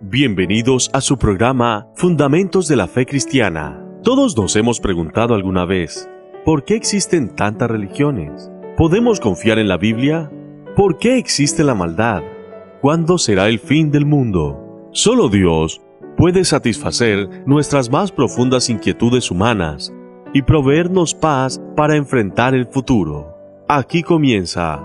[0.00, 3.84] Bienvenidos a su programa Fundamentos de la Fe Cristiana.
[4.04, 6.08] Todos nos hemos preguntado alguna vez,
[6.44, 8.48] ¿por qué existen tantas religiones?
[8.76, 10.30] ¿Podemos confiar en la Biblia?
[10.76, 12.22] ¿Por qué existe la maldad?
[12.80, 14.88] ¿Cuándo será el fin del mundo?
[14.92, 15.82] Solo Dios
[16.16, 19.92] puede satisfacer nuestras más profundas inquietudes humanas
[20.32, 23.34] y proveernos paz para enfrentar el futuro.
[23.68, 24.80] Aquí comienza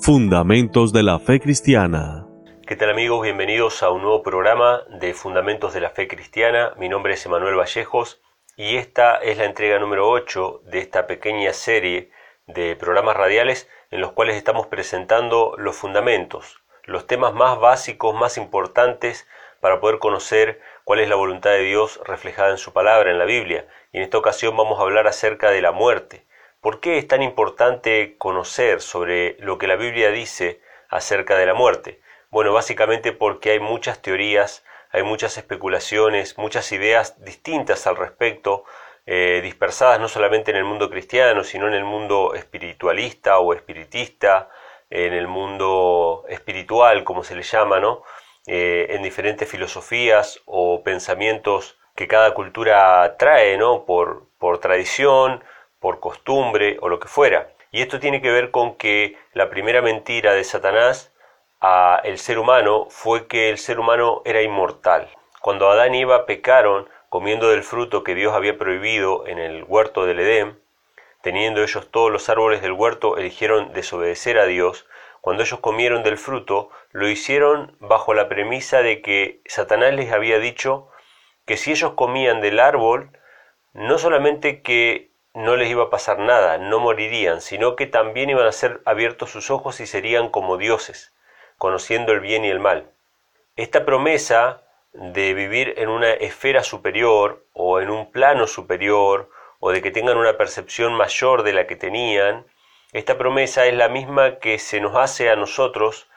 [0.00, 2.23] Fundamentos de la Fe Cristiana.
[2.66, 3.20] ¿Qué tal amigos?
[3.20, 6.72] Bienvenidos a un nuevo programa de Fundamentos de la Fe Cristiana.
[6.78, 8.22] Mi nombre es Emanuel Vallejos
[8.56, 12.10] y esta es la entrega número 8 de esta pequeña serie
[12.46, 18.38] de programas radiales en los cuales estamos presentando los fundamentos, los temas más básicos, más
[18.38, 19.28] importantes
[19.60, 23.26] para poder conocer cuál es la voluntad de Dios reflejada en su palabra, en la
[23.26, 23.68] Biblia.
[23.92, 26.24] Y en esta ocasión vamos a hablar acerca de la muerte.
[26.62, 31.52] ¿Por qué es tan importante conocer sobre lo que la Biblia dice acerca de la
[31.52, 32.00] muerte?
[32.34, 38.64] Bueno, básicamente porque hay muchas teorías, hay muchas especulaciones, muchas ideas distintas al respecto,
[39.06, 44.50] eh, dispersadas no solamente en el mundo cristiano, sino en el mundo espiritualista o espiritista,
[44.90, 48.02] en el mundo espiritual, como se le llama, ¿no?
[48.48, 53.84] Eh, en diferentes filosofías o pensamientos que cada cultura trae, ¿no?
[53.84, 55.44] Por, por tradición,
[55.78, 57.52] por costumbre o lo que fuera.
[57.70, 61.13] Y esto tiene que ver con que la primera mentira de Satanás
[62.02, 65.08] el ser humano fue que el ser humano era inmortal.
[65.40, 70.04] Cuando Adán y Eva pecaron comiendo del fruto que Dios había prohibido en el huerto
[70.04, 70.58] del Edén,
[71.22, 74.86] teniendo ellos todos los árboles del huerto, eligieron desobedecer a Dios.
[75.22, 80.38] Cuando ellos comieron del fruto, lo hicieron bajo la premisa de que Satanás les había
[80.38, 80.90] dicho
[81.46, 83.10] que si ellos comían del árbol,
[83.72, 88.46] no solamente que no les iba a pasar nada, no morirían, sino que también iban
[88.46, 91.13] a ser abiertos sus ojos y serían como dioses
[91.64, 92.90] conociendo el bien y el mal.
[93.56, 99.80] Esta promesa de vivir en una esfera superior o en un plano superior o de
[99.80, 102.46] que tengan una percepción mayor de la que tenían,
[102.92, 106.10] esta promesa es la misma que se nos hace a nosotros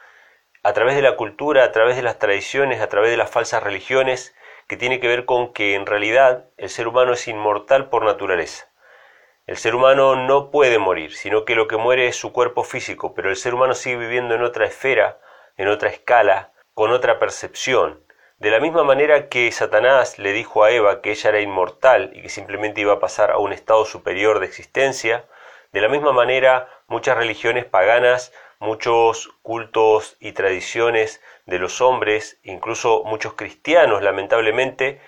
[0.63, 3.63] a través de la cultura, a través de las tradiciones, a través de las falsas
[3.63, 4.35] religiones,
[4.67, 8.67] que tiene que ver con que en realidad el ser humano es inmortal por naturaleza.
[9.45, 13.13] El ser humano no puede morir, sino que lo que muere es su cuerpo físico,
[13.13, 15.21] pero el ser humano sigue viviendo en otra esfera,
[15.57, 18.03] en otra escala, con otra percepción.
[18.37, 22.21] De la misma manera que Satanás le dijo a Eva que ella era inmortal y
[22.21, 25.25] que simplemente iba a pasar a un estado superior de existencia,
[25.73, 33.03] de la misma manera muchas religiones paganas, muchos cultos y tradiciones de los hombres, incluso
[33.05, 35.01] muchos cristianos lamentablemente,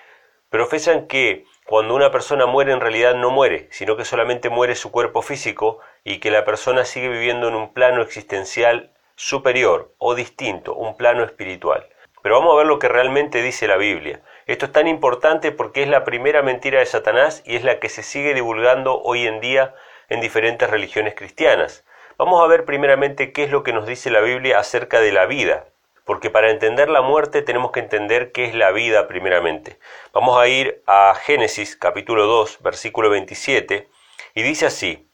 [0.48, 4.90] profesan que cuando una persona muere en realidad no muere, sino que solamente muere su
[4.90, 10.74] cuerpo físico y que la persona sigue viviendo en un plano existencial superior o distinto,
[10.74, 11.86] un plano espiritual.
[12.22, 14.22] Pero vamos a ver lo que realmente dice la Biblia.
[14.46, 17.90] Esto es tan importante porque es la primera mentira de Satanás y es la que
[17.90, 19.74] se sigue divulgando hoy en día
[20.08, 21.84] en diferentes religiones cristianas.
[22.16, 25.26] Vamos a ver primeramente qué es lo que nos dice la Biblia acerca de la
[25.26, 25.66] vida,
[26.06, 29.78] porque para entender la muerte tenemos que entender qué es la vida primeramente.
[30.14, 33.86] Vamos a ir a Génesis capítulo 2, versículo 27,
[34.34, 35.09] y dice así,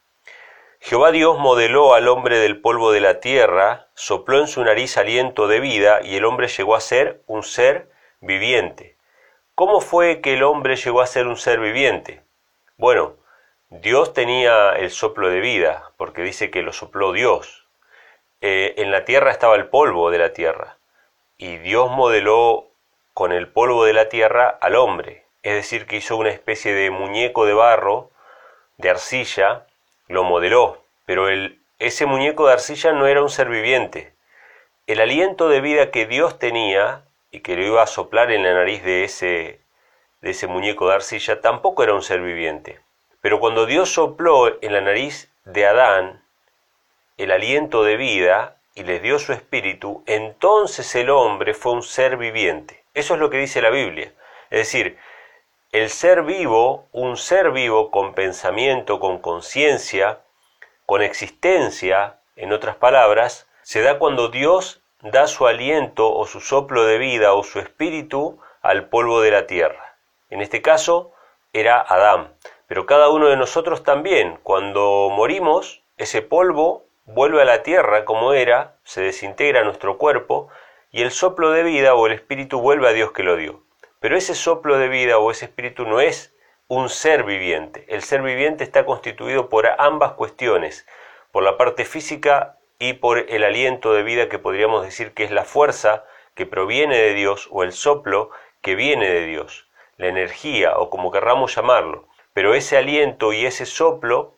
[0.88, 5.48] Jehová Dios modeló al hombre del polvo de la tierra, sopló en su nariz aliento
[5.48, 8.96] de vida y el hombre llegó a ser un ser viviente.
[9.56, 12.22] ¿Cómo fue que el hombre llegó a ser un ser viviente?
[12.76, 13.16] Bueno,
[13.68, 17.66] Dios tenía el soplo de vida, porque dice que lo sopló Dios.
[18.40, 20.78] Eh, en la tierra estaba el polvo de la tierra,
[21.36, 22.68] y Dios modeló
[23.12, 26.92] con el polvo de la tierra al hombre, es decir, que hizo una especie de
[26.92, 28.12] muñeco de barro,
[28.76, 29.66] de arcilla,
[30.08, 31.26] lo modeló, pero
[31.78, 34.12] ese muñeco de arcilla no era un ser viviente.
[34.86, 38.54] El aliento de vida que Dios tenía y que lo iba a soplar en la
[38.54, 39.60] nariz de ese,
[40.20, 42.80] de ese muñeco de arcilla tampoco era un ser viviente.
[43.20, 46.22] Pero cuando Dios sopló en la nariz de Adán
[47.16, 52.16] el aliento de vida y les dio su espíritu, entonces el hombre fue un ser
[52.16, 52.84] viviente.
[52.94, 54.12] Eso es lo que dice la Biblia.
[54.50, 54.98] Es decir,
[55.72, 60.20] el ser vivo, un ser vivo con pensamiento, con conciencia,
[60.86, 66.84] con existencia, en otras palabras, se da cuando Dios da su aliento o su soplo
[66.84, 69.96] de vida o su espíritu al polvo de la tierra.
[70.30, 71.12] En este caso
[71.52, 72.34] era Adán,
[72.68, 78.32] pero cada uno de nosotros también, cuando morimos, ese polvo vuelve a la tierra como
[78.32, 80.48] era, se desintegra nuestro cuerpo
[80.90, 83.65] y el soplo de vida o el espíritu vuelve a Dios que lo dio.
[84.06, 86.32] Pero ese soplo de vida o ese espíritu no es
[86.68, 87.84] un ser viviente.
[87.88, 90.86] El ser viviente está constituido por ambas cuestiones,
[91.32, 95.32] por la parte física y por el aliento de vida que podríamos decir que es
[95.32, 96.04] la fuerza
[96.36, 98.30] que proviene de Dios o el soplo
[98.62, 102.06] que viene de Dios, la energía o como querramos llamarlo.
[102.32, 104.34] Pero ese aliento y ese soplo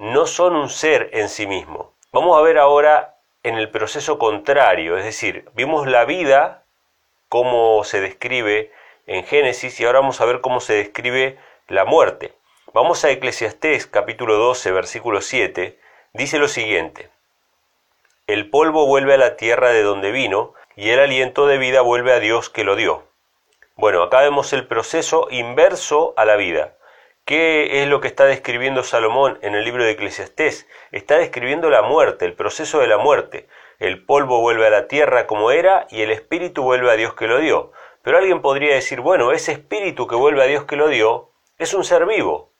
[0.00, 1.94] no son un ser en sí mismo.
[2.10, 6.64] Vamos a ver ahora en el proceso contrario, es decir, vimos la vida,
[7.28, 8.72] cómo se describe
[9.06, 11.38] en Génesis, y ahora vamos a ver cómo se describe
[11.68, 12.32] la muerte.
[12.72, 15.78] Vamos a Eclesiastés capítulo 12, versículo 7,
[16.12, 17.10] dice lo siguiente,
[18.26, 22.12] El polvo vuelve a la tierra de donde vino, y el aliento de vida vuelve
[22.12, 23.04] a Dios que lo dio.
[23.76, 26.76] Bueno, acá vemos el proceso inverso a la vida.
[27.24, 30.66] ¿Qué es lo que está describiendo Salomón en el libro de Eclesiastés?
[30.90, 33.48] Está describiendo la muerte, el proceso de la muerte.
[33.78, 37.28] El polvo vuelve a la tierra como era y el espíritu vuelve a Dios que
[37.28, 37.72] lo dio.
[38.02, 41.72] Pero alguien podría decir, bueno, ese espíritu que vuelve a Dios que lo dio es
[41.74, 42.52] un ser vivo.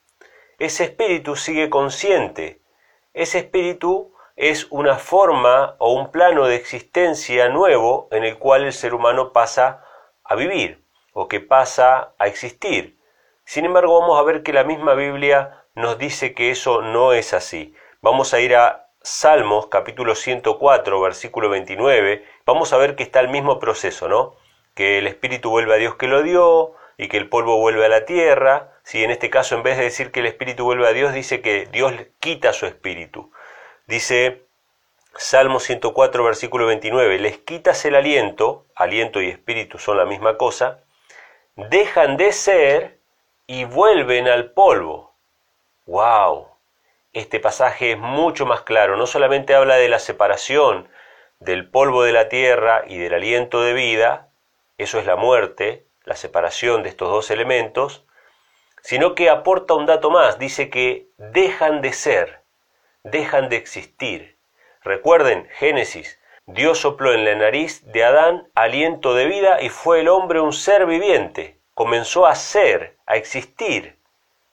[0.59, 2.61] Ese espíritu sigue consciente.
[3.13, 8.73] Ese espíritu es una forma o un plano de existencia nuevo en el cual el
[8.73, 9.85] ser humano pasa
[10.25, 12.99] a vivir o que pasa a existir.
[13.45, 17.35] Sin embargo, vamos a ver que la misma Biblia nos dice que eso no es
[17.35, 17.75] así.
[18.01, 22.25] Vamos a ir a Salmos capítulo 104, versículo 29.
[22.47, 24.37] Vamos a ver que está el mismo proceso, ¿no?
[24.75, 27.89] Que el espíritu vuelve a Dios que lo dio y que el polvo vuelve a
[27.89, 28.73] la tierra.
[28.83, 31.41] Si en este caso, en vez de decir que el espíritu vuelve a Dios, dice
[31.41, 33.33] que Dios quita su espíritu.
[33.87, 34.47] Dice
[35.17, 40.85] Salmo 104, versículo 29, les quitas el aliento, aliento y espíritu son la misma cosa,
[41.55, 42.99] dejan de ser
[43.47, 45.15] y vuelven al polvo.
[45.85, 46.49] ¡Wow!
[47.13, 50.89] Este pasaje es mucho más claro, no solamente habla de la separación
[51.41, 54.31] del polvo de la tierra y del aliento de vida,
[54.83, 58.05] eso es la muerte, la separación de estos dos elementos,
[58.83, 62.43] sino que aporta un dato más, dice que dejan de ser,
[63.05, 64.39] dejan de existir.
[64.83, 70.09] Recuerden, Génesis, Dios sopló en la nariz de Adán aliento de vida y fue el
[70.09, 73.99] hombre un ser viviente comenzó a ser, a existir,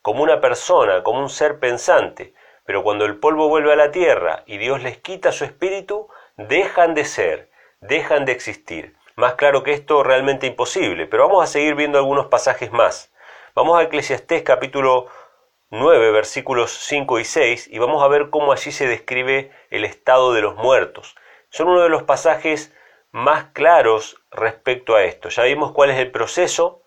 [0.02, 2.34] como una persona, como un ser pensante,
[2.66, 6.94] pero cuando el polvo vuelve a la tierra y Dios les quita su espíritu, dejan
[6.94, 7.50] de ser,
[7.82, 8.96] dejan de existir.
[9.20, 13.14] Más claro que esto, realmente imposible, pero vamos a seguir viendo algunos pasajes más.
[13.54, 15.08] Vamos a Eclesiastés capítulo
[15.72, 20.32] 9, versículos 5 y 6, y vamos a ver cómo allí se describe el estado
[20.32, 21.18] de los muertos.
[21.50, 22.74] Son uno de los pasajes
[23.12, 25.28] más claros respecto a esto.
[25.28, 26.82] Ya vimos cuál es el proceso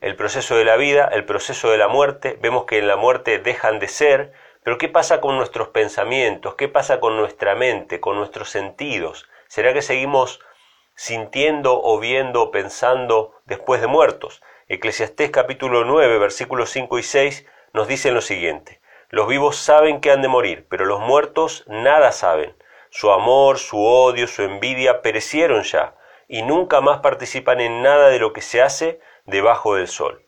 [0.00, 3.38] el proceso de la vida, el proceso de la muerte, vemos que en la muerte
[3.38, 4.32] dejan de ser,
[4.62, 6.54] pero ¿qué pasa con nuestros pensamientos?
[6.54, 9.26] ¿Qué pasa con nuestra mente, con nuestros sentidos?
[9.48, 10.40] ¿Será que seguimos
[10.98, 14.42] sintiendo o viendo o pensando después de muertos?
[14.66, 18.80] Eclesiastés capítulo 9, versículos 5 y 6 nos dicen lo siguiente.
[19.08, 22.56] Los vivos saben que han de morir, pero los muertos nada saben.
[22.90, 25.94] Su amor, su odio, su envidia perecieron ya,
[26.26, 30.24] y nunca más participan en nada de lo que se hace debajo del sol.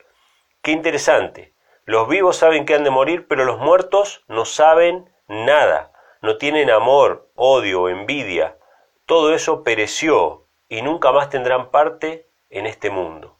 [0.63, 1.53] Qué interesante.
[1.85, 5.91] Los vivos saben que han de morir, pero los muertos no saben nada.
[6.23, 8.57] No tienen amor, odio, envidia.
[9.05, 13.37] Todo eso pereció y nunca más tendrán parte en este mundo.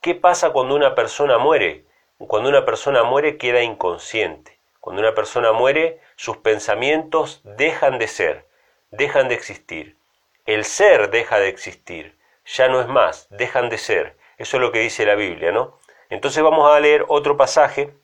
[0.00, 1.84] ¿Qué pasa cuando una persona muere?
[2.18, 4.58] Cuando una persona muere queda inconsciente.
[4.80, 8.46] Cuando una persona muere, sus pensamientos dejan de ser,
[8.90, 9.96] dejan de existir.
[10.46, 14.16] El ser deja de existir, ya no es más, dejan de ser.
[14.38, 15.78] Eso es lo que dice la Biblia, ¿no?
[16.10, 17.94] Entonces vamos a leer otro pasaje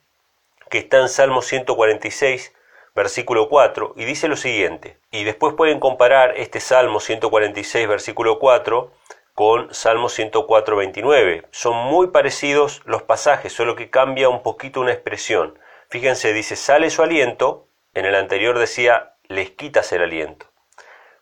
[0.70, 2.54] que está en Salmo 146,
[3.00, 4.98] versículo 4, y dice lo siguiente.
[5.10, 8.92] Y después pueden comparar este Salmo 146, versículo 4,
[9.32, 11.46] con Salmo 104, 29.
[11.50, 15.58] Son muy parecidos los pasajes, solo que cambia un poquito una expresión.
[15.88, 20.44] Fíjense, dice, sale su aliento, en el anterior decía, les quitas el aliento.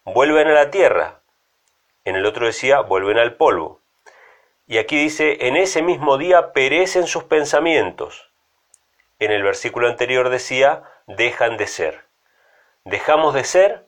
[0.05, 1.21] Vuelven a la tierra,
[2.05, 3.83] en el otro decía, vuelven al polvo.
[4.67, 8.33] Y aquí dice, en ese mismo día perecen sus pensamientos.
[9.21, 12.05] En el versículo anterior decía, dejan de ser.
[12.85, 13.87] Dejamos de ser,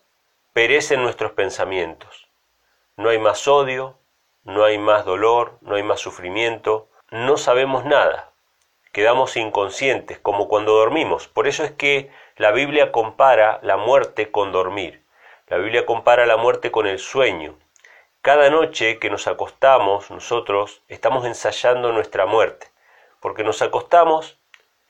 [0.54, 2.28] perecen nuestros pensamientos.
[2.96, 3.98] No hay más odio,
[4.42, 8.30] no hay más dolor, no hay más sufrimiento, no sabemos nada.
[8.92, 11.28] Quedamos inconscientes, como cuando dormimos.
[11.28, 15.04] Por eso es que la Biblia compara la muerte con dormir.
[15.46, 17.58] La Biblia compara la muerte con el sueño.
[18.22, 22.68] Cada noche que nos acostamos, nosotros estamos ensayando nuestra muerte,
[23.20, 24.39] porque nos acostamos,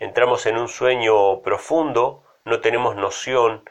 [0.00, 3.62] entramos en un sueño profundo, no tenemos noción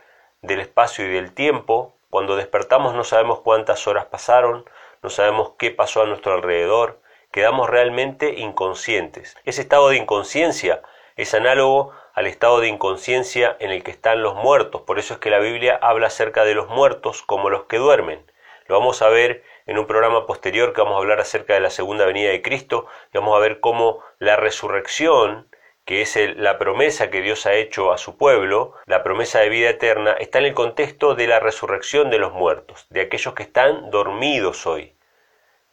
[0.41, 4.63] del espacio y del tiempo, cuando despertamos no sabemos cuántas horas pasaron,
[5.01, 9.36] no sabemos qué pasó a nuestro alrededor, quedamos realmente inconscientes.
[9.43, 10.81] Ese estado de inconsciencia
[11.15, 15.19] es análogo al estado de inconsciencia en el que están los muertos, por eso es
[15.19, 18.24] que la Biblia habla acerca de los muertos como los que duermen.
[18.67, 21.71] Lo vamos a ver en un programa posterior que vamos a hablar acerca de la
[21.71, 25.48] segunda venida de Cristo y vamos a ver cómo la resurrección,
[25.89, 29.72] que es la promesa que Dios ha hecho a su pueblo, la promesa de vida
[29.72, 33.89] eterna, está en el contexto de la resurrección de los muertos, de aquellos que están
[33.89, 34.93] dormidos hoy.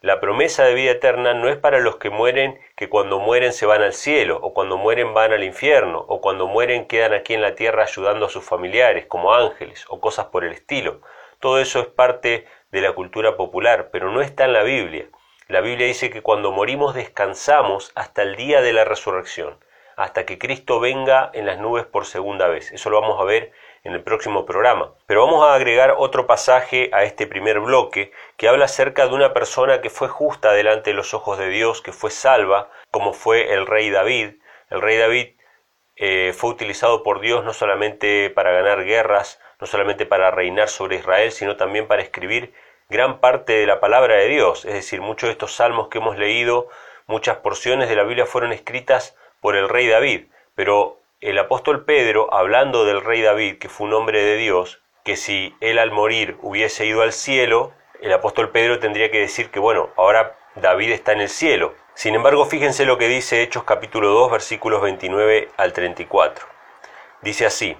[0.01, 3.67] La promesa de vida eterna no es para los que mueren, que cuando mueren se
[3.67, 7.43] van al cielo, o cuando mueren van al infierno, o cuando mueren quedan aquí en
[7.43, 11.01] la tierra ayudando a sus familiares, como ángeles, o cosas por el estilo.
[11.39, 15.05] Todo eso es parte de la cultura popular, pero no está en la Biblia.
[15.47, 19.59] La Biblia dice que cuando morimos descansamos hasta el día de la resurrección,
[19.97, 22.71] hasta que Cristo venga en las nubes por segunda vez.
[22.71, 23.51] Eso lo vamos a ver
[23.83, 24.93] en el próximo programa.
[25.07, 29.33] Pero vamos a agregar otro pasaje a este primer bloque que habla acerca de una
[29.33, 33.53] persona que fue justa delante de los ojos de Dios, que fue salva, como fue
[33.53, 34.35] el rey David.
[34.69, 35.29] El rey David
[35.95, 40.97] eh, fue utilizado por Dios no solamente para ganar guerras, no solamente para reinar sobre
[40.97, 42.53] Israel, sino también para escribir
[42.87, 44.63] gran parte de la palabra de Dios.
[44.63, 46.69] Es decir, muchos de estos salmos que hemos leído,
[47.07, 50.25] muchas porciones de la Biblia fueron escritas por el rey David,
[50.55, 55.15] pero el apóstol Pedro, hablando del rey David, que fue un hombre de Dios, que
[55.15, 59.59] si él al morir hubiese ido al cielo, el apóstol Pedro tendría que decir que,
[59.59, 61.73] bueno, ahora David está en el cielo.
[61.93, 66.45] Sin embargo, fíjense lo que dice Hechos capítulo 2, versículos 29 al 34.
[67.21, 67.75] Dice así,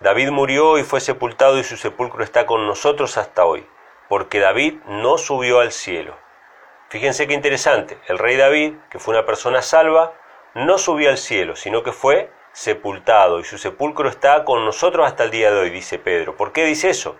[0.00, 3.66] David murió y fue sepultado y su sepulcro está con nosotros hasta hoy,
[4.08, 6.16] porque David no subió al cielo.
[6.88, 10.14] Fíjense qué interesante, el rey David, que fue una persona salva,
[10.54, 15.24] no subió al cielo, sino que fue sepultado y su sepulcro está con nosotros hasta
[15.24, 16.36] el día de hoy, dice Pedro.
[16.36, 17.16] ¿Por qué dice eso?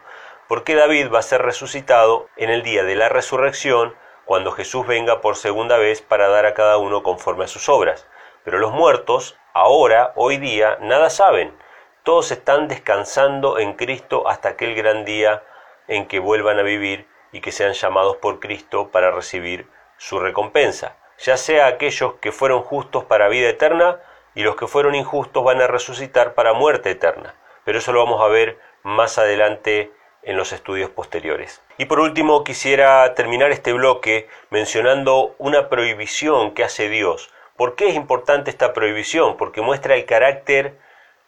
[0.49, 3.95] Porque David va a ser resucitado en el día de la resurrección,
[4.25, 8.07] cuando Jesús venga por segunda vez para dar a cada uno conforme a sus obras.
[8.45, 11.57] Pero los muertos, ahora, hoy día, nada saben.
[12.03, 15.43] Todos están descansando en Cristo hasta aquel gran día
[15.87, 20.97] en que vuelvan a vivir y que sean llamados por Cristo para recibir su recompensa,
[21.19, 24.01] ya sea aquellos que fueron justos para vida eterna
[24.35, 27.35] y los que fueron injustos van a resucitar para muerte eterna.
[27.65, 31.63] Pero eso lo vamos a ver más adelante en los estudios posteriores.
[31.77, 37.31] Y por último quisiera terminar este bloque mencionando una prohibición que hace Dios.
[37.57, 39.37] ¿Por qué es importante esta prohibición?
[39.37, 40.79] Porque muestra el carácter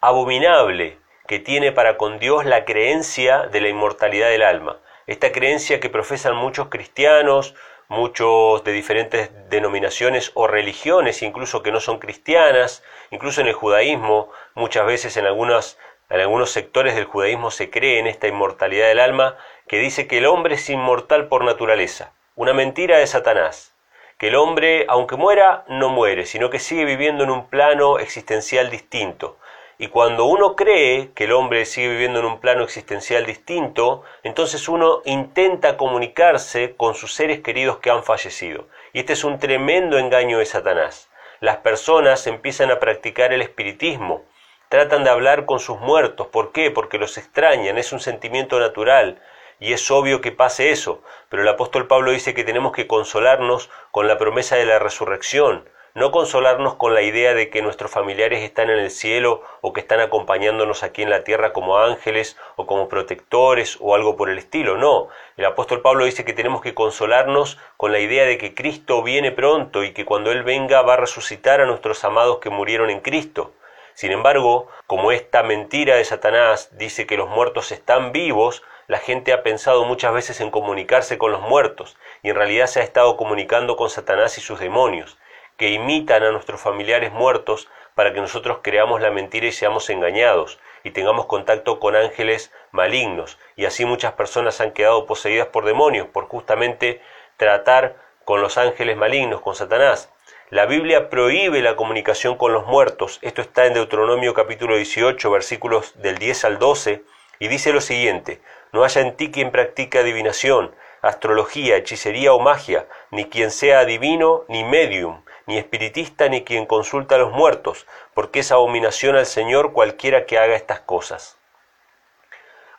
[0.00, 4.78] abominable que tiene para con Dios la creencia de la inmortalidad del alma.
[5.06, 7.54] Esta creencia que profesan muchos cristianos,
[7.90, 14.30] muchos de diferentes denominaciones o religiones, incluso que no son cristianas, incluso en el judaísmo,
[14.54, 15.76] muchas veces en, algunas,
[16.08, 20.18] en algunos sectores del judaísmo se cree en esta inmortalidad del alma, que dice que
[20.18, 23.74] el hombre es inmortal por naturaleza, una mentira de Satanás,
[24.18, 28.70] que el hombre, aunque muera, no muere, sino que sigue viviendo en un plano existencial
[28.70, 29.36] distinto,
[29.82, 34.68] y cuando uno cree que el hombre sigue viviendo en un plano existencial distinto, entonces
[34.68, 38.66] uno intenta comunicarse con sus seres queridos que han fallecido.
[38.92, 41.08] Y este es un tremendo engaño de Satanás.
[41.40, 44.22] Las personas empiezan a practicar el espiritismo,
[44.68, 46.26] tratan de hablar con sus muertos.
[46.26, 46.70] ¿Por qué?
[46.70, 49.22] Porque los extrañan, es un sentimiento natural.
[49.60, 53.70] Y es obvio que pase eso, pero el apóstol Pablo dice que tenemos que consolarnos
[53.92, 58.42] con la promesa de la resurrección, no consolarnos con la idea de que nuestros familiares
[58.42, 62.66] están en el cielo o que están acompañándonos aquí en la tierra como ángeles o
[62.66, 65.08] como protectores o algo por el estilo, no.
[65.36, 69.32] El apóstol Pablo dice que tenemos que consolarnos con la idea de que Cristo viene
[69.32, 73.00] pronto y que cuando Él venga va a resucitar a nuestros amados que murieron en
[73.00, 73.52] Cristo.
[73.94, 79.32] Sin embargo, como esta mentira de Satanás dice que los muertos están vivos, la gente
[79.32, 83.16] ha pensado muchas veces en comunicarse con los muertos y en realidad se ha estado
[83.16, 85.18] comunicando con Satanás y sus demonios
[85.60, 90.58] que imitan a nuestros familiares muertos para que nosotros creamos la mentira y seamos engañados
[90.84, 93.38] y tengamos contacto con ángeles malignos.
[93.56, 97.02] Y así muchas personas han quedado poseídas por demonios por justamente
[97.36, 100.10] tratar con los ángeles malignos, con Satanás.
[100.48, 103.18] La Biblia prohíbe la comunicación con los muertos.
[103.20, 107.02] Esto está en Deuteronomio capítulo 18, versículos del 10 al 12,
[107.38, 108.40] y dice lo siguiente,
[108.72, 114.44] no haya en ti quien practique adivinación, astrología, hechicería o magia, ni quien sea adivino
[114.48, 115.20] ni medium,
[115.50, 120.38] ni espiritista ni quien consulta a los muertos, porque es abominación al Señor cualquiera que
[120.38, 121.36] haga estas cosas.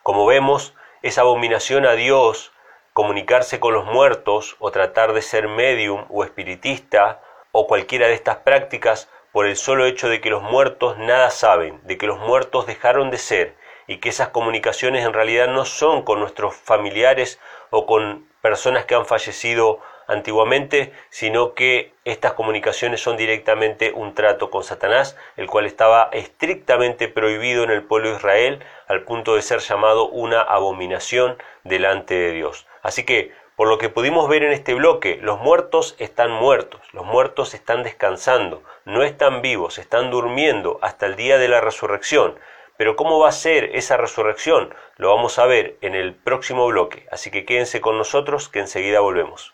[0.04, 2.54] Como vemos, es abominación a Dios
[2.94, 8.38] comunicarse con los muertos o tratar de ser medium o espiritista o cualquiera de estas
[8.38, 12.68] prácticas por el solo hecho de que los muertos nada saben, de que los muertos
[12.68, 17.38] dejaron de ser y que esas comunicaciones en realidad no son con nuestros familiares
[17.70, 24.50] o con personas que han fallecido antiguamente, sino que estas comunicaciones son directamente un trato
[24.50, 29.41] con Satanás, el cual estaba estrictamente prohibido en el pueblo de Israel, al punto de
[29.41, 32.68] ser llamado una abominación delante de Dios.
[32.84, 37.06] Así que Por lo que pudimos ver en este bloque, los muertos están muertos, los
[37.06, 42.39] muertos están descansando, no están vivos, están durmiendo hasta el día de la resurrección.
[42.77, 44.74] Pero ¿cómo va a ser esa resurrección?
[44.98, 49.00] Lo vamos a ver en el próximo bloque, así que quédense con nosotros que enseguida
[49.00, 49.53] volvemos.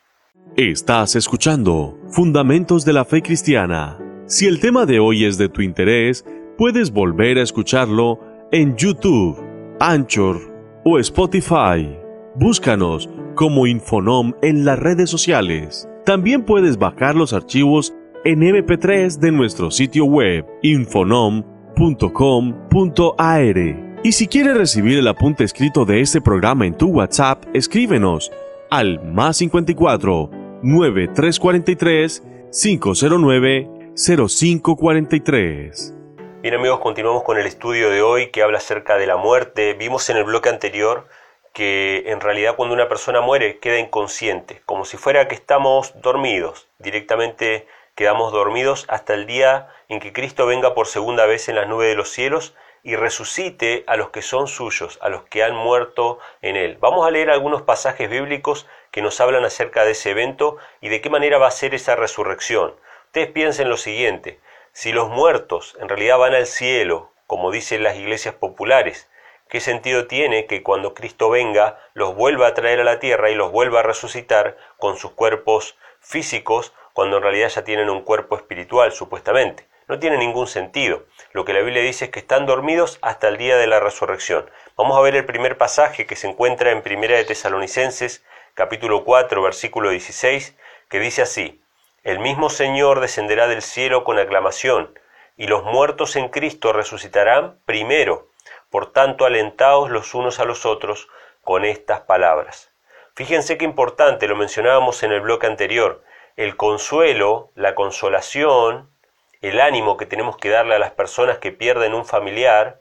[0.58, 4.00] Estás escuchando Fundamentos de la Fe Cristiana.
[4.26, 6.26] Si el tema de hoy es de tu interés,
[6.58, 8.20] puedes volver a escucharlo
[8.52, 9.38] en YouTube,
[9.80, 10.42] Anchor
[10.84, 11.96] o Spotify.
[12.34, 15.88] Búscanos como Infonom en las redes sociales.
[16.06, 17.94] También puedes bajar los archivos
[18.26, 21.48] en MP3 de nuestro sitio web infonom.com.ar.
[24.04, 28.32] Y si quieres recibir el apunte escrito de este programa en tu WhatsApp, escríbenos
[28.70, 30.30] al más 54
[30.64, 35.94] 9343 509 0543.
[36.42, 39.74] Bien amigos, continuamos con el estudio de hoy que habla acerca de la muerte.
[39.74, 41.08] Vimos en el bloque anterior
[41.54, 46.68] que en realidad cuando una persona muere queda inconsciente, como si fuera que estamos dormidos,
[46.78, 51.68] directamente quedamos dormidos hasta el día en que Cristo venga por segunda vez en las
[51.68, 52.54] nubes de los cielos
[52.88, 56.78] y resucite a los que son suyos, a los que han muerto en él.
[56.80, 61.02] Vamos a leer algunos pasajes bíblicos que nos hablan acerca de ese evento y de
[61.02, 62.74] qué manera va a ser esa resurrección.
[63.08, 64.40] Ustedes piensen lo siguiente,
[64.72, 69.10] si los muertos en realidad van al cielo, como dicen las iglesias populares,
[69.50, 73.36] ¿Qué sentido tiene que cuando Cristo venga los vuelva a traer a la tierra y
[73.36, 78.36] los vuelva a resucitar con sus cuerpos físicos cuando en realidad ya tienen un cuerpo
[78.36, 79.66] espiritual supuestamente?
[79.88, 81.06] No tiene ningún sentido.
[81.32, 84.50] Lo que la Biblia dice es que están dormidos hasta el día de la resurrección.
[84.76, 89.42] Vamos a ver el primer pasaje que se encuentra en Primera de Tesalonicenses, capítulo 4,
[89.42, 90.58] versículo 16,
[90.90, 91.62] que dice así:
[92.04, 95.00] El mismo Señor descenderá del cielo con aclamación,
[95.38, 98.28] y los muertos en Cristo resucitarán primero.
[98.70, 101.08] Por tanto, alentaos los unos a los otros
[101.44, 102.74] con estas palabras.
[103.16, 106.04] Fíjense qué importante, lo mencionábamos en el bloque anterior,
[106.36, 108.90] el consuelo, la consolación,
[109.42, 112.80] el ánimo que tenemos que darle a las personas que pierden un familiar,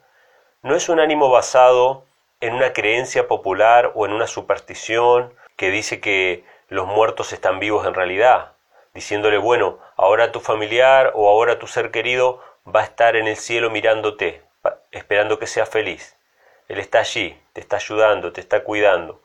[0.61, 2.05] no es un ánimo basado
[2.41, 7.87] en una creencia popular o en una superstición que dice que los muertos están vivos
[7.87, 8.53] en realidad,
[8.93, 13.37] diciéndole, bueno, ahora tu familiar o ahora tu ser querido va a estar en el
[13.37, 14.41] cielo mirándote,
[14.91, 16.15] esperando que seas feliz.
[16.67, 19.21] Él está allí, te está ayudando, te está cuidando.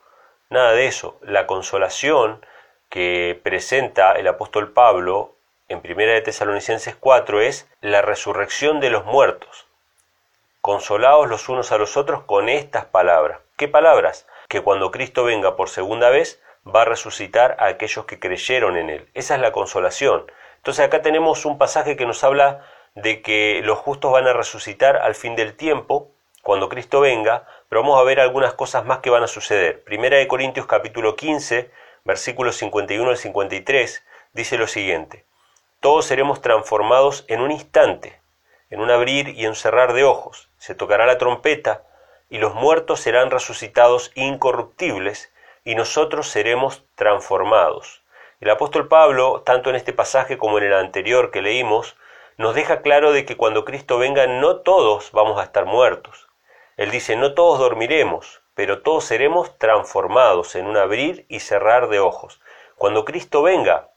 [0.48, 1.18] Nada de eso.
[1.22, 2.44] La consolación
[2.88, 5.34] que presenta el apóstol Pablo
[5.72, 9.66] en 1 de Tesalonicenses 4 es la resurrección de los muertos.
[10.60, 13.40] Consolaos los unos a los otros con estas palabras.
[13.56, 14.26] ¿Qué palabras?
[14.48, 18.90] Que cuando Cristo venga por segunda vez va a resucitar a aquellos que creyeron en
[18.90, 19.08] Él.
[19.14, 20.26] Esa es la consolación.
[20.58, 24.98] Entonces acá tenemos un pasaje que nos habla de que los justos van a resucitar
[24.98, 26.10] al fin del tiempo,
[26.42, 29.82] cuando Cristo venga, pero vamos a ver algunas cosas más que van a suceder.
[29.84, 31.70] Primera de Corintios capítulo 15,
[32.04, 34.04] versículos 51 al 53,
[34.34, 35.24] dice lo siguiente,
[35.82, 38.20] todos seremos transformados en un instante,
[38.70, 41.82] en un abrir y en cerrar de ojos, se tocará la trompeta,
[42.30, 48.04] y los muertos serán resucitados incorruptibles, y nosotros seremos transformados.
[48.40, 51.96] El apóstol Pablo, tanto en este pasaje como en el anterior que leímos,
[52.36, 56.28] nos deja claro de que cuando Cristo venga no todos vamos a estar muertos.
[56.76, 61.98] Él dice, no todos dormiremos, pero todos seremos transformados en un abrir y cerrar de
[61.98, 62.40] ojos.
[62.76, 63.88] Cuando Cristo venga,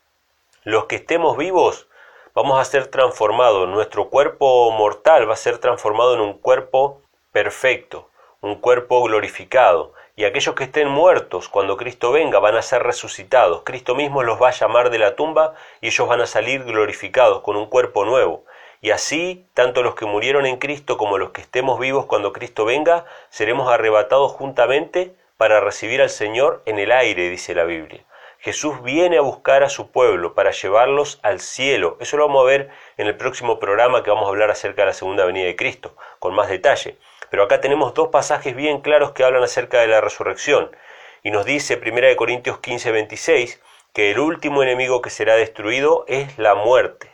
[0.65, 1.87] los que estemos vivos
[2.33, 8.09] vamos a ser transformados, nuestro cuerpo mortal va a ser transformado en un cuerpo perfecto,
[8.41, 13.61] un cuerpo glorificado, y aquellos que estén muertos cuando Cristo venga van a ser resucitados.
[13.63, 17.41] Cristo mismo los va a llamar de la tumba y ellos van a salir glorificados
[17.41, 18.43] con un cuerpo nuevo.
[18.81, 22.65] Y así, tanto los que murieron en Cristo como los que estemos vivos cuando Cristo
[22.65, 28.03] venga, seremos arrebatados juntamente para recibir al Señor en el aire, dice la Biblia.
[28.45, 31.97] Jesús viene a buscar a su pueblo para llevarlos al cielo.
[31.99, 34.89] Eso lo vamos a ver en el próximo programa que vamos a hablar acerca de
[34.89, 36.95] la segunda venida de Cristo, con más detalle.
[37.31, 40.69] Pero acá tenemos dos pasajes bien claros que hablan acerca de la resurrección.
[41.23, 43.63] Y nos dice 1 Corintios 15, 26
[43.95, 47.09] que el último enemigo que será destruido es la muerte.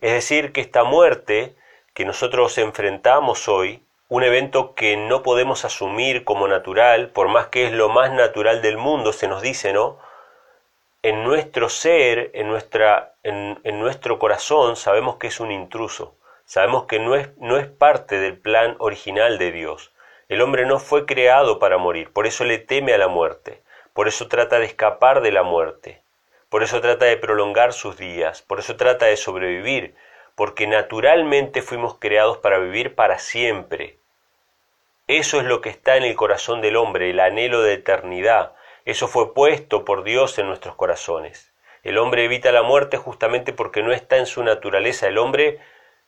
[0.00, 1.54] Es decir, que esta muerte
[1.94, 7.64] que nosotros enfrentamos hoy, un evento que no podemos asumir como natural, por más que
[7.64, 10.02] es lo más natural del mundo, se nos dice, ¿no?
[11.04, 16.16] En nuestro ser, en, nuestra, en, nuestro corazón, sabemos que es un intruso.
[16.46, 19.92] Sabemos que no es, no es parte del plan original de Dios.
[20.30, 23.60] El hombre no fue creado para morir, por eso le teme a la muerte,
[23.92, 26.00] por eso trata de escapar de la muerte,
[26.48, 29.94] por eso trata de prolongar sus días, por eso trata de sobrevivir,
[30.34, 33.98] porque naturalmente fuimos creados para vivir para siempre.
[35.06, 38.54] Eso es lo que está en el corazón del hombre, el anhelo de eternidad.
[38.84, 41.52] Eso fue puesto por Dios en nuestros corazones.
[41.82, 45.06] El hombre evita la muerte justamente porque no está en su naturaleza.
[45.06, 45.58] El hombre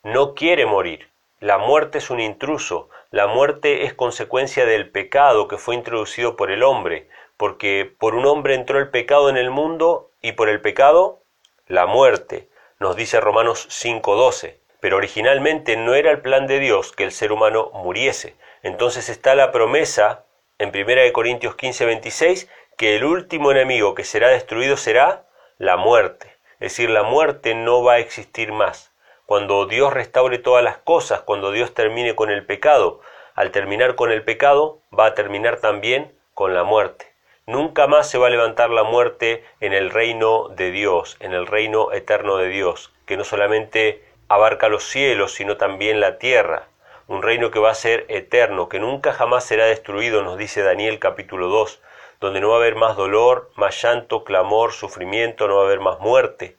[0.02, 1.08] no quiere morir.
[1.40, 2.88] La muerte es un intruso.
[3.10, 8.26] La muerte es consecuencia del pecado que fue introducido por el hombre, porque por un
[8.26, 11.20] hombre entró el pecado en el mundo y por el pecado
[11.66, 14.58] la muerte, nos dice Romanos 5:12.
[14.80, 18.36] Pero originalmente no era el plan de Dios que el ser humano muriese.
[18.62, 20.24] Entonces está la promesa
[20.58, 25.24] en 1 Corintios 15:26 que el último enemigo que será destruido será
[25.56, 26.36] la muerte.
[26.60, 28.92] Es decir, la muerte no va a existir más.
[29.24, 33.00] Cuando Dios restaure todas las cosas, cuando Dios termine con el pecado,
[33.34, 37.12] al terminar con el pecado, va a terminar también con la muerte.
[37.46, 41.46] Nunca más se va a levantar la muerte en el reino de Dios, en el
[41.46, 46.68] reino eterno de Dios, que no solamente abarca los cielos, sino también la tierra.
[47.06, 50.98] Un reino que va a ser eterno, que nunca jamás será destruido, nos dice Daniel
[50.98, 51.80] capítulo 2,
[52.20, 55.81] donde no va a haber más dolor, más llanto, clamor, sufrimiento, no va a haber
[55.81, 56.57] más muerte.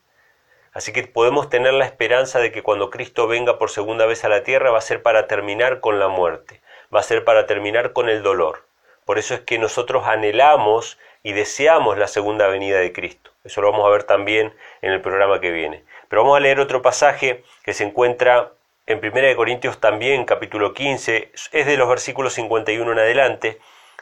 [0.73, 4.29] Así que podemos tener la esperanza de que cuando Cristo venga por segunda vez a
[4.29, 6.61] la tierra va a ser para terminar con la muerte,
[6.93, 8.65] va a ser para terminar con el dolor.
[9.03, 13.31] Por eso es que nosotros anhelamos y deseamos la segunda venida de Cristo.
[13.43, 15.83] Eso lo vamos a ver también en el programa que viene.
[16.09, 18.51] Pero vamos a leer otro pasaje que se encuentra
[18.85, 23.59] en 1 Corintios también, capítulo 15, es de los versículos 51 en adelante.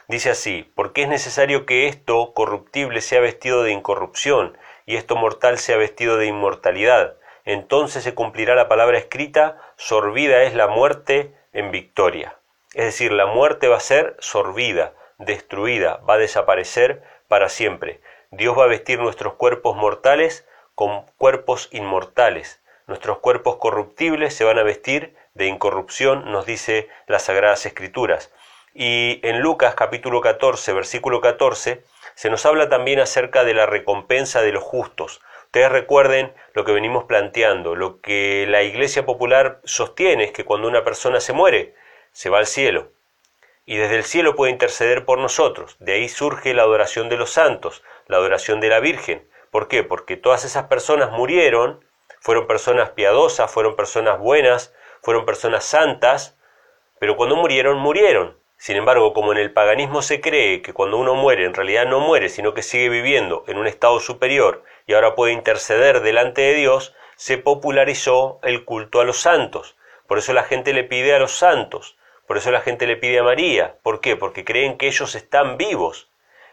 [0.08, 5.58] Dice así, porque es necesario que esto corruptible sea vestido de incorrupción y esto mortal
[5.58, 7.16] sea vestido de inmortalidad.
[7.44, 12.38] Entonces se cumplirá la palabra escrita, sorbida es la muerte en victoria.
[12.74, 18.00] Es decir, la muerte va a ser sorbida, destruida, va a desaparecer para siempre.
[18.30, 22.62] Dios va a vestir nuestros cuerpos mortales con cuerpos inmortales.
[22.86, 28.32] Nuestros cuerpos corruptibles se van a vestir de incorrupción, nos dice las Sagradas Escrituras.
[28.78, 31.82] Y en Lucas capítulo 14, versículo 14,
[32.14, 35.22] se nos habla también acerca de la recompensa de los justos.
[35.46, 40.68] Ustedes recuerden lo que venimos planteando, lo que la Iglesia Popular sostiene es que cuando
[40.68, 41.74] una persona se muere,
[42.12, 42.92] se va al cielo.
[43.64, 45.76] Y desde el cielo puede interceder por nosotros.
[45.78, 49.26] De ahí surge la adoración de los santos, la adoración de la Virgen.
[49.50, 49.84] ¿Por qué?
[49.84, 51.82] Porque todas esas personas murieron,
[52.20, 56.36] fueron personas piadosas, fueron personas buenas, fueron personas santas,
[56.98, 58.36] pero cuando murieron, murieron.
[58.58, 62.00] Sin embargo, como en el paganismo se cree que cuando uno muere en realidad no
[62.00, 66.54] muere, sino que sigue viviendo en un estado superior y ahora puede interceder delante de
[66.54, 69.76] Dios, se popularizó el culto a los santos.
[70.06, 71.96] Por eso la gente le pide a los santos.
[72.26, 73.76] Por eso la gente le pide a María.
[73.82, 74.16] ¿Por qué?
[74.16, 76.10] Porque creen que ellos están vivos.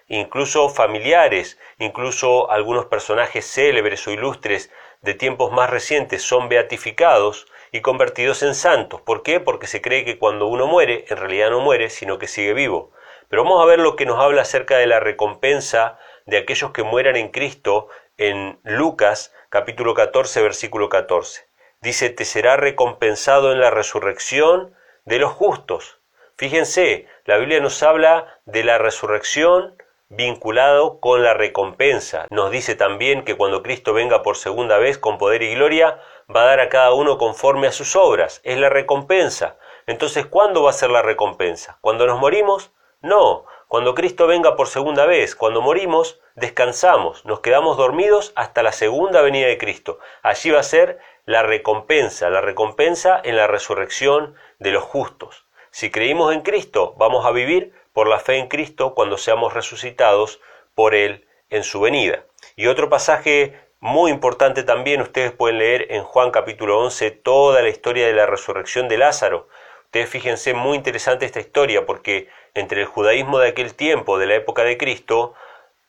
[0.07, 7.81] Incluso familiares, incluso algunos personajes célebres o ilustres de tiempos más recientes son beatificados y
[7.81, 9.01] convertidos en santos.
[9.01, 9.39] ¿Por qué?
[9.39, 12.91] Porque se cree que cuando uno muere, en realidad no muere, sino que sigue vivo.
[13.29, 16.83] Pero vamos a ver lo que nos habla acerca de la recompensa de aquellos que
[16.83, 21.47] mueran en Cristo en Lucas capítulo 14 versículo 14.
[21.81, 25.99] Dice, te será recompensado en la resurrección de los justos.
[26.37, 29.75] Fíjense, la Biblia nos habla de la resurrección
[30.09, 32.27] vinculado con la recompensa.
[32.29, 35.99] Nos dice también que cuando Cristo venga por segunda vez con poder y gloria,
[36.33, 38.41] va a dar a cada uno conforme a sus obras.
[38.43, 39.57] Es la recompensa.
[39.87, 41.77] Entonces, ¿cuándo va a ser la recompensa?
[41.81, 42.71] ¿Cuando nos morimos?
[43.01, 43.45] No.
[43.67, 49.21] Cuando Cristo venga por segunda vez, cuando morimos, descansamos, nos quedamos dormidos hasta la segunda
[49.21, 49.99] venida de Cristo.
[50.21, 55.45] Allí va a ser la recompensa, la recompensa en la resurrección de los justos.
[55.71, 60.39] Si creímos en Cristo, vamos a vivir por la fe en Cristo cuando seamos resucitados
[60.75, 62.25] por Él en su venida.
[62.55, 67.67] Y otro pasaje muy importante también, ustedes pueden leer en Juan capítulo 11 toda la
[67.67, 69.49] historia de la resurrección de Lázaro.
[69.83, 74.35] Ustedes fíjense, muy interesante esta historia porque entre el judaísmo de aquel tiempo, de la
[74.35, 75.33] época de Cristo,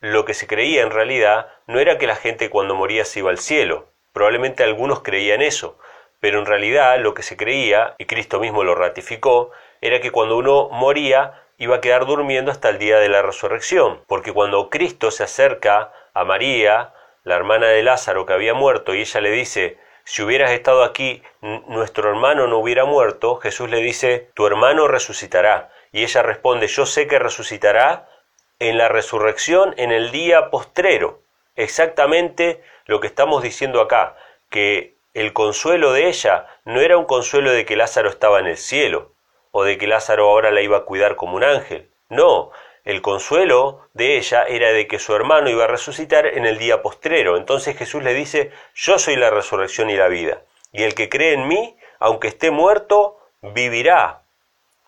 [0.01, 3.31] lo que se creía en realidad no era que la gente cuando moría se iba
[3.31, 5.77] al cielo, Probablemente algunos creían eso,
[6.21, 10.37] pero en realidad lo que se creía, y Cristo mismo lo ratificó, era que cuando
[10.37, 15.11] uno moría iba a quedar durmiendo hasta el día de la resurrección, porque cuando Cristo
[15.11, 16.93] se acerca a María,
[17.25, 21.23] la hermana de Lázaro que había muerto, y ella le dice, si hubieras estado aquí,
[21.41, 25.71] nuestro hermano no hubiera muerto, Jesús le dice, tu hermano resucitará.
[25.93, 28.09] Y ella responde, yo sé que resucitará
[28.59, 31.21] en la resurrección en el día postrero.
[31.57, 34.17] Exactamente lo que estamos diciendo acá,
[34.51, 38.59] que el consuelo de ella no era un consuelo de que Lázaro estaba en el
[38.59, 39.13] cielo,
[39.53, 41.89] o de que Lázaro ahora la iba a cuidar como un ángel.
[42.11, 42.51] No,
[42.85, 46.83] el consuelo de ella era de que su hermano iba a resucitar en el día
[46.83, 47.37] postrero.
[47.37, 50.43] Entonces Jesús le dice, yo soy la resurrección y la vida,
[50.73, 54.23] y el que cree en mí, aunque esté muerto, vivirá.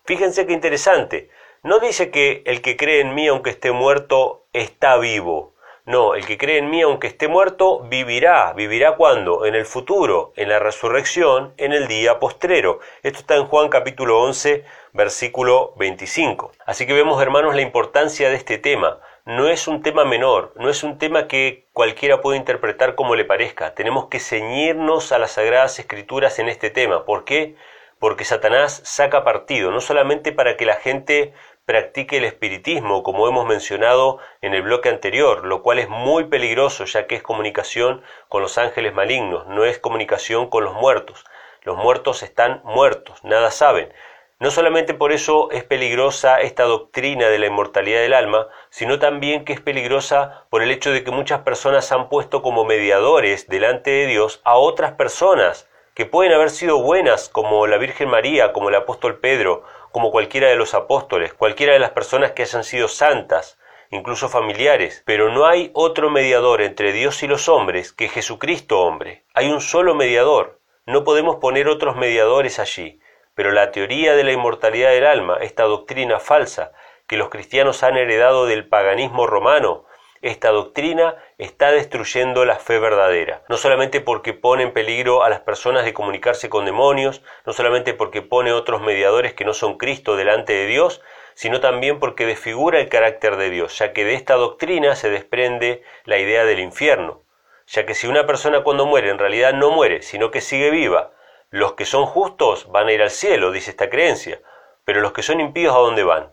[0.05, 1.29] Fíjense qué interesante.
[1.63, 5.53] No dice que el que cree en mí aunque esté muerto está vivo.
[5.85, 8.53] No, el que cree en mí aunque esté muerto vivirá.
[8.53, 9.45] ¿Vivirá cuándo?
[9.45, 12.79] En el futuro, en la resurrección, en el día postrero.
[13.03, 16.51] Esto está en Juan capítulo 11, versículo 25.
[16.65, 18.99] Así que vemos, hermanos, la importancia de este tema.
[19.25, 23.25] No es un tema menor, no es un tema que cualquiera puede interpretar como le
[23.25, 23.73] parezca.
[23.75, 27.05] Tenemos que ceñirnos a las sagradas escrituras en este tema.
[27.05, 27.55] ¿Por qué?
[27.99, 31.33] Porque Satanás saca partido, no solamente para que la gente
[31.67, 36.85] practique el espiritismo, como hemos mencionado en el bloque anterior, lo cual es muy peligroso
[36.85, 41.25] ya que es comunicación con los ángeles malignos, no es comunicación con los muertos.
[41.63, 43.91] Los muertos están muertos, nada saben.
[44.39, 49.45] No solamente por eso es peligrosa esta doctrina de la inmortalidad del alma, sino también
[49.45, 53.89] que es peligrosa por el hecho de que muchas personas han puesto como mediadores delante
[53.89, 58.69] de Dios a otras personas que pueden haber sido buenas, como la Virgen María, como
[58.69, 62.87] el apóstol Pedro, como cualquiera de los apóstoles, cualquiera de las personas que hayan sido
[62.87, 63.57] santas,
[63.89, 69.23] incluso familiares, pero no hay otro mediador entre Dios y los hombres que Jesucristo hombre.
[69.33, 70.59] Hay un solo mediador.
[70.85, 72.99] No podemos poner otros mediadores allí.
[73.37, 76.71] Pero la teoría de la inmortalidad del alma, esta doctrina falsa
[77.05, 79.85] que los cristianos han heredado del paganismo romano,
[80.23, 85.41] esta doctrina está destruyendo la fe verdadera, no solamente porque pone en peligro a las
[85.41, 90.15] personas de comunicarse con demonios, no solamente porque pone otros mediadores que no son Cristo
[90.15, 91.03] delante de Dios,
[91.35, 95.83] sino también porque desfigura el carácter de Dios, ya que de esta doctrina se desprende
[96.05, 97.21] la idea del infierno,
[97.67, 101.11] ya que si una persona cuando muere en realidad no muere, sino que sigue viva,
[101.49, 104.41] los que son justos van a ir al cielo, dice esta creencia,
[104.83, 106.31] pero los que son impíos a dónde van?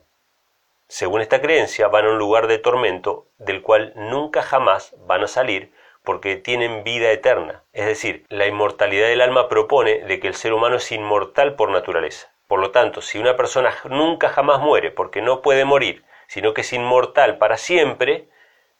[0.88, 5.28] Según esta creencia, van a un lugar de tormento del cual nunca jamás van a
[5.28, 5.72] salir
[6.02, 7.64] porque tienen vida eterna.
[7.72, 11.70] Es decir, la inmortalidad del alma propone de que el ser humano es inmortal por
[11.70, 12.30] naturaleza.
[12.46, 16.60] Por lo tanto, si una persona nunca jamás muere porque no puede morir, sino que
[16.60, 18.28] es inmortal para siempre,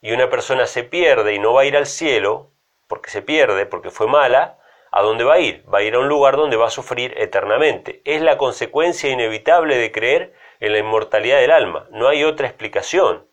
[0.03, 2.51] y una persona se pierde y no va a ir al cielo,
[2.87, 4.59] porque se pierde, porque fue mala,
[4.95, 5.65] ¿a dónde va a ir?
[5.69, 8.01] Va a ir a un lugar donde va a sufrir eternamente.
[8.05, 11.89] Es la consecuencia inevitable de creer en la inmortalidad del alma.
[11.91, 13.27] No hay otra explicación,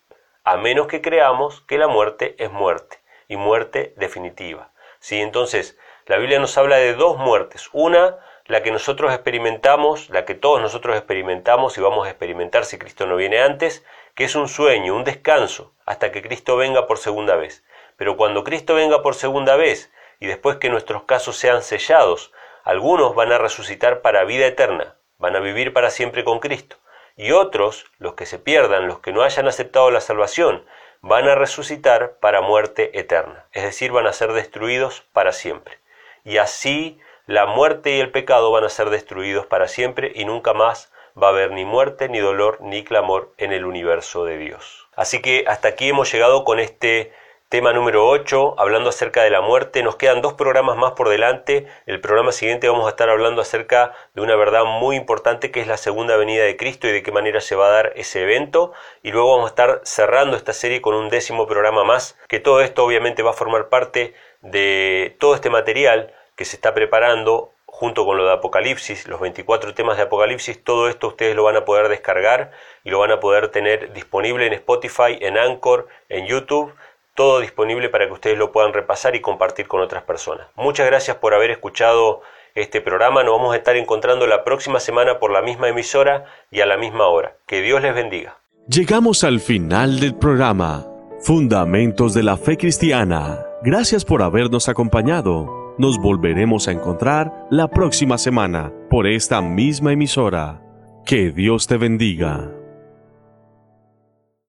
[0.43, 2.97] a menos que creamos que la muerte es muerte,
[3.27, 4.71] y muerte definitiva.
[4.97, 5.21] ¿Sí?
[5.21, 7.69] Entonces, la Biblia nos habla de dos muertes.
[7.73, 12.79] Una, la que nosotros experimentamos, la que todos nosotros experimentamos y vamos a experimentar si
[12.79, 16.97] Cristo no viene antes, que es un sueño, un descanso, hasta que Cristo venga por
[16.97, 17.63] segunda vez.
[17.97, 19.91] Pero cuando Cristo venga por segunda vez,
[20.21, 22.31] y después que nuestros casos sean sellados,
[22.63, 26.77] algunos van a resucitar para vida eterna, van a vivir para siempre con Cristo
[27.17, 30.65] y otros, los que se pierdan, los que no hayan aceptado la salvación,
[31.01, 35.79] van a resucitar para muerte eterna, es decir, van a ser destruidos para siempre.
[36.23, 40.53] Y así la muerte y el pecado van a ser destruidos para siempre y nunca
[40.53, 44.87] más va a haber ni muerte, ni dolor, ni clamor en el universo de Dios.
[44.95, 47.13] Así que hasta aquí hemos llegado con este
[47.51, 49.83] Tema número 8, hablando acerca de la muerte.
[49.83, 51.67] Nos quedan dos programas más por delante.
[51.85, 55.67] El programa siguiente vamos a estar hablando acerca de una verdad muy importante que es
[55.67, 58.71] la segunda venida de Cristo y de qué manera se va a dar ese evento.
[59.03, 62.61] Y luego vamos a estar cerrando esta serie con un décimo programa más, que todo
[62.61, 68.05] esto obviamente va a formar parte de todo este material que se está preparando junto
[68.05, 71.65] con lo de Apocalipsis, los 24 temas de Apocalipsis, todo esto ustedes lo van a
[71.65, 72.51] poder descargar
[72.83, 76.73] y lo van a poder tener disponible en Spotify, en Anchor, en YouTube
[77.15, 80.47] todo disponible para que ustedes lo puedan repasar y compartir con otras personas.
[80.55, 82.21] Muchas gracias por haber escuchado
[82.55, 83.23] este programa.
[83.23, 86.77] Nos vamos a estar encontrando la próxima semana por la misma emisora y a la
[86.77, 87.35] misma hora.
[87.45, 88.37] Que Dios les bendiga.
[88.67, 90.85] Llegamos al final del programa.
[91.21, 93.45] Fundamentos de la Fe Cristiana.
[93.63, 95.75] Gracias por habernos acompañado.
[95.77, 100.61] Nos volveremos a encontrar la próxima semana por esta misma emisora.
[101.05, 102.60] Que Dios te bendiga.